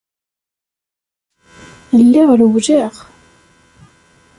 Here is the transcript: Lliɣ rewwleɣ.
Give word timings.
Lliɣ 2.03 2.29
rewwleɣ. 2.39 2.95